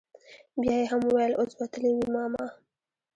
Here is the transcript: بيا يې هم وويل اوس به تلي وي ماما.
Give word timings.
بيا 0.61 0.75
يې 0.79 0.85
هم 0.91 1.01
وويل 1.07 1.33
اوس 1.39 1.51
به 1.57 1.65
تلي 1.73 1.91
وي 1.95 2.05
ماما. 2.15 2.45